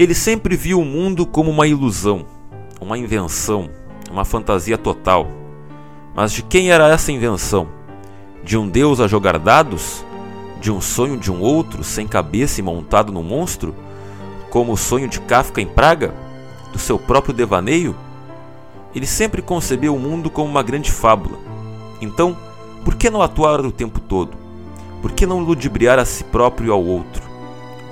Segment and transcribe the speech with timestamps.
[0.00, 2.24] Ele sempre viu o mundo como uma ilusão,
[2.80, 3.68] uma invenção,
[4.10, 5.28] uma fantasia total.
[6.14, 7.68] Mas de quem era essa invenção?
[8.42, 10.02] De um deus a jogar dados?
[10.58, 13.74] De um sonho de um outro, sem cabeça e montado num monstro?
[14.48, 16.14] Como o sonho de Kafka em Praga?
[16.72, 17.94] Do seu próprio devaneio?
[18.94, 21.36] Ele sempre concebeu o mundo como uma grande fábula.
[22.00, 22.34] Então,
[22.86, 24.34] por que não atuar o tempo todo?
[25.02, 27.29] Por que não ludibriar a si próprio e ao outro?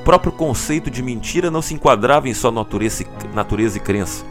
[0.09, 4.25] Próprio conceito de mentira não se enquadrava em sua natureza e, natureza e crença.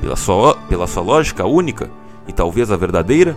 [0.00, 1.90] Pela sua, pela sua lógica única,
[2.28, 3.36] e talvez a verdadeira,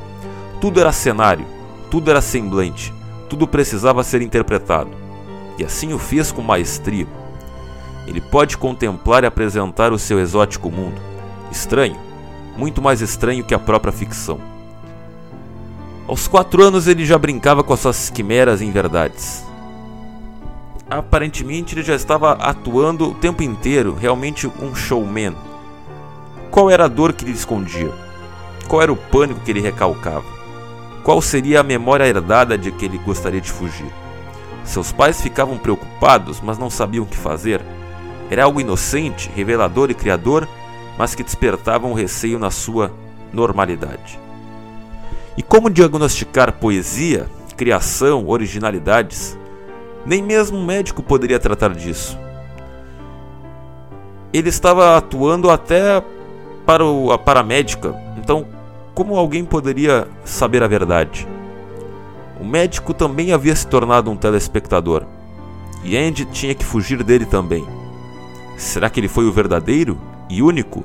[0.61, 1.47] tudo era cenário,
[1.89, 2.93] tudo era semblante,
[3.27, 4.91] tudo precisava ser interpretado.
[5.57, 7.07] E assim o fez com maestria.
[8.05, 11.01] Ele pode contemplar e apresentar o seu exótico mundo,
[11.51, 11.97] estranho,
[12.55, 14.39] muito mais estranho que a própria ficção.
[16.07, 19.43] Aos quatro anos ele já brincava com as suas quimeras em verdades.
[20.89, 25.35] Aparentemente ele já estava atuando o tempo inteiro, realmente um showman.
[26.51, 27.91] Qual era a dor que lhe escondia?
[28.67, 30.25] Qual era o pânico que ele recalcava?
[31.03, 33.91] Qual seria a memória herdada de que ele gostaria de fugir?
[34.63, 37.61] Seus pais ficavam preocupados, mas não sabiam o que fazer.
[38.29, 40.47] Era algo inocente, revelador e criador,
[40.97, 42.91] mas que despertava um receio na sua
[43.33, 44.19] normalidade.
[45.35, 49.37] E como diagnosticar poesia, criação, originalidades?
[50.05, 52.17] Nem mesmo um médico poderia tratar disso.
[54.33, 56.03] Ele estava atuando até
[56.65, 58.45] para o, a paramédica, então
[58.93, 61.27] como alguém poderia saber a verdade?
[62.39, 65.03] O médico também havia se tornado um telespectador,
[65.83, 67.65] e Andy tinha que fugir dele também.
[68.57, 69.97] Será que ele foi o verdadeiro
[70.29, 70.83] e único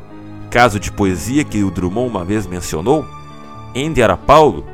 [0.50, 3.04] caso de poesia que o Drummond uma vez mencionou?
[3.76, 4.64] Andy era Paulo?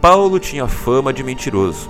[0.00, 1.88] Paulo tinha fama de mentiroso.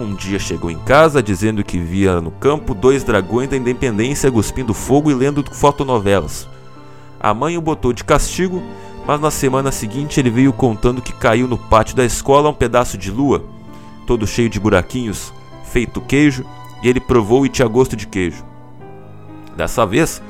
[0.00, 4.72] Um dia chegou em casa dizendo que via no campo dois dragões da independência cuspindo
[4.72, 6.48] fogo e lendo fotonovelas.
[7.20, 8.62] A mãe o botou de castigo,
[9.06, 12.96] mas na semana seguinte ele veio contando que caiu no pátio da escola um pedaço
[12.96, 13.44] de lua,
[14.06, 15.32] todo cheio de buraquinhos,
[15.64, 16.44] feito queijo,
[16.82, 18.44] e ele provou e tinha gosto de queijo.
[19.56, 20.20] Dessa vez,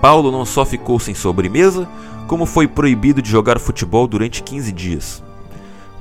[0.00, 1.88] Paulo não só ficou sem sobremesa,
[2.26, 5.25] como foi proibido de jogar futebol durante 15 dias.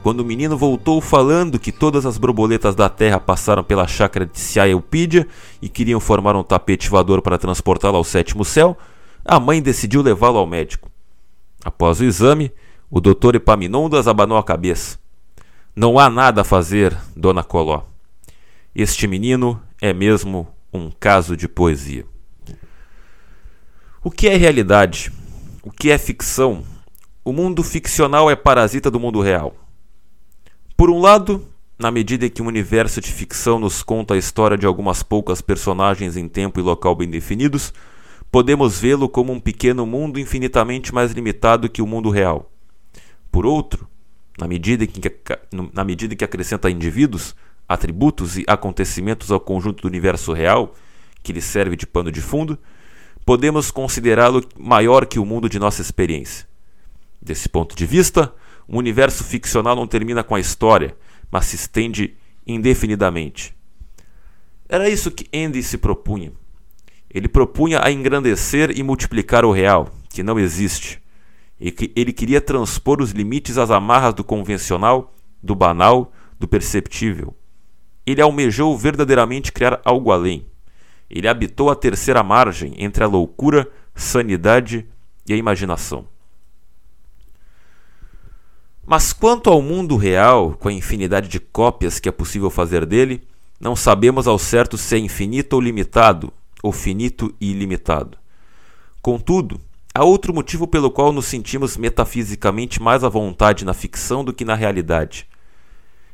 [0.06, 4.40] Quando o menino voltou falando que todas as borboletas da terra passaram pela chácara de
[4.40, 5.28] Ciaelpídia
[5.60, 8.78] e queriam formar um tapete voador para transportá-lo ao sétimo céu,
[9.26, 10.92] a mãe decidiu levá-lo ao médico.
[11.64, 12.52] Após o exame,
[12.88, 15.00] o doutor Epaminondas abanou a cabeça.
[15.76, 17.82] Não há nada a fazer, dona Coló.
[18.76, 22.06] Este menino é mesmo um caso de poesia.
[24.04, 25.12] O que é realidade?
[25.64, 26.64] O que é ficção?
[27.24, 29.65] O mundo ficcional é parasita do mundo real.
[30.78, 31.48] Por um lado,
[31.80, 35.42] na medida em que o universo de ficção nos conta a história de algumas poucas
[35.42, 37.74] personagens em tempo e local bem definidos,
[38.30, 42.52] podemos vê-lo como um pequeno mundo infinitamente mais limitado que o mundo real.
[43.32, 43.88] Por outro,
[44.38, 45.12] na medida em que,
[45.74, 47.34] na medida em que acrescenta indivíduos,
[47.70, 50.74] atributos e acontecimentos ao conjunto do universo real,
[51.24, 52.60] que lhe serve de pano de fundo,
[53.26, 56.46] podemos considerá-lo maior que o mundo de nossa experiência.
[57.22, 58.34] Desse ponto de vista,
[58.68, 60.96] o universo ficcional não termina com a história,
[61.32, 62.16] mas se estende
[62.46, 63.56] indefinidamente.
[64.68, 66.32] Era isso que Andy se propunha.
[67.10, 71.02] Ele propunha a engrandecer e multiplicar o real, que não existe.
[71.60, 77.34] E que ele queria transpor os limites às amarras do convencional, do banal, do perceptível.
[78.06, 80.46] Ele almejou verdadeiramente criar algo além.
[81.10, 84.86] Ele habitou a terceira margem entre a loucura, sanidade
[85.28, 86.08] e a imaginação.
[88.86, 93.24] Mas quanto ao mundo real, com a infinidade de cópias que é possível fazer dele,
[93.60, 98.18] não sabemos ao certo se é infinito ou limitado, ou finito e ilimitado.
[99.02, 99.60] Contudo,
[99.94, 104.46] há outro motivo pelo qual nos sentimos metafisicamente mais à vontade na ficção do que
[104.46, 105.28] na realidade.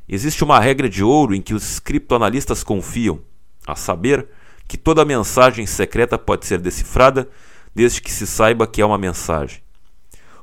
[0.07, 3.19] Existe uma regra de ouro em que os criptoanalistas confiam,
[3.68, 4.27] a saber,
[4.65, 7.27] que toda mensagem secreta pode ser decifrada
[7.75, 9.62] desde que se saiba que é uma mensagem.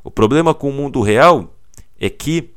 [0.04, 1.54] O problema com o mundo real
[1.98, 2.50] é que,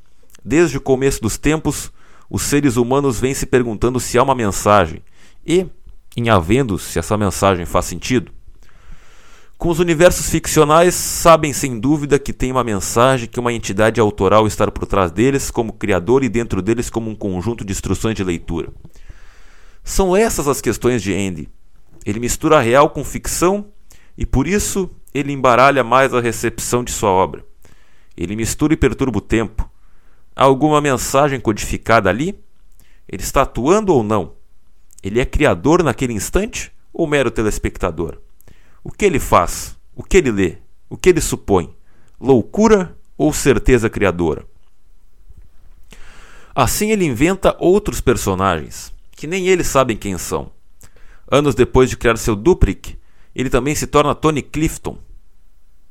[0.43, 1.91] desde o começo dos tempos,
[2.29, 5.01] os seres humanos vêm se perguntando se há uma mensagem
[5.45, 5.67] e,
[6.15, 8.31] em havendo, se essa mensagem faz sentido.
[9.57, 14.47] Com os universos ficcionais, sabem sem dúvida que tem uma mensagem, que uma entidade autoral
[14.47, 18.23] está por trás deles como criador e dentro deles como um conjunto de instruções de
[18.23, 18.69] leitura.
[19.83, 21.47] São essas as questões de Andy.
[22.03, 23.67] Ele mistura real com ficção
[24.17, 27.45] e por isso ele embaralha mais a recepção de sua obra.
[28.21, 29.67] Ele mistura e perturba o tempo.
[30.35, 32.39] Há alguma mensagem codificada ali?
[33.09, 34.35] Ele está atuando ou não?
[35.01, 38.19] Ele é criador naquele instante ou mero telespectador?
[38.83, 39.75] O que ele faz?
[39.95, 40.57] O que ele lê?
[40.87, 41.75] O que ele supõe?
[42.19, 44.45] Loucura ou certeza criadora?
[46.53, 50.51] Assim ele inventa outros personagens, que nem eles sabem quem são.
[51.27, 52.99] Anos depois de criar seu Dupric,
[53.33, 54.99] ele também se torna Tony Clifton.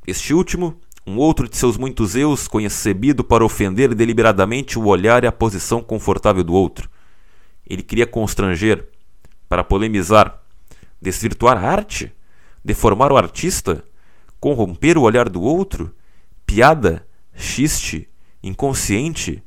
[0.06, 0.78] Este último,
[1.10, 5.82] um outro de seus muitos eus, concebido para ofender deliberadamente o olhar e a posição
[5.82, 6.88] confortável do outro.
[7.68, 8.88] Ele queria constranger,
[9.48, 10.40] para polemizar,
[11.02, 12.12] desvirtuar a arte,
[12.64, 13.82] deformar o artista,
[14.38, 15.92] corromper o olhar do outro,
[16.46, 17.04] piada,
[17.34, 18.08] xiste,
[18.42, 19.42] inconsciente.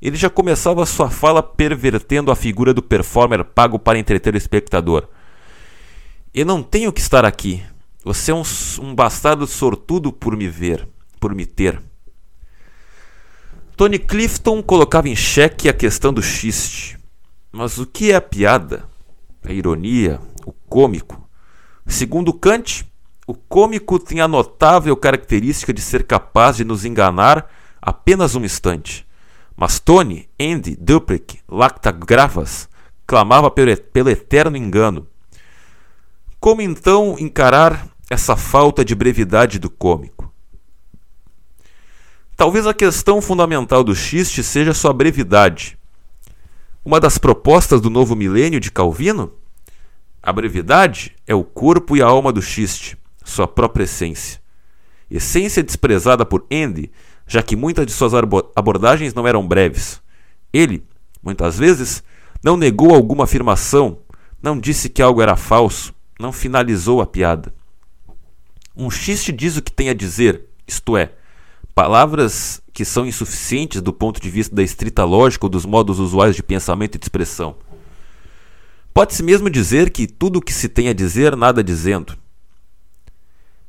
[0.00, 5.08] Ele já começava sua fala pervertendo a figura do performer pago para entreter o espectador.
[6.34, 7.62] Eu não tenho que estar aqui.
[8.04, 8.42] Você é um,
[8.80, 10.86] um bastardo sortudo por me ver,
[11.26, 11.82] por me ter.
[13.76, 16.96] Tony Clifton colocava em xeque a questão do xiste.
[17.50, 18.84] Mas o que é a piada?
[19.44, 20.20] A ironia?
[20.46, 21.28] O cômico?
[21.84, 22.86] Segundo Kant,
[23.26, 27.50] o cômico tem a notável característica de ser capaz de nos enganar
[27.82, 29.04] apenas um instante.
[29.56, 32.68] Mas Tony, Andy, Duprick, Lactagravas
[33.04, 35.08] clamava pelo eterno engano
[36.38, 40.25] como então encarar essa falta de brevidade do cômico?
[42.36, 45.78] Talvez a questão fundamental do xiste seja sua brevidade.
[46.84, 49.32] Uma das propostas do novo milênio de Calvino?
[50.22, 54.38] A brevidade é o corpo e a alma do xiste, sua própria essência.
[55.10, 56.92] Essência desprezada por Andy,
[57.26, 58.12] já que muitas de suas
[58.54, 60.02] abordagens não eram breves.
[60.52, 60.84] Ele,
[61.22, 62.02] muitas vezes,
[62.44, 64.00] não negou alguma afirmação,
[64.42, 67.54] não disse que algo era falso, não finalizou a piada.
[68.76, 71.12] Um xiste diz o que tem a dizer, isto é,
[71.76, 76.34] palavras que são insuficientes do ponto de vista da estrita lógica ou dos modos usuais
[76.34, 77.54] de pensamento e de expressão.
[78.94, 82.16] Pode-se mesmo dizer que tudo o que se tem a dizer, nada dizendo.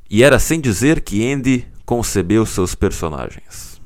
[0.08, 3.77] E era sem dizer que Andy concebeu seus personagens.